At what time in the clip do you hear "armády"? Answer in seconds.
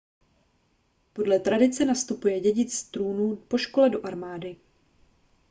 4.05-4.55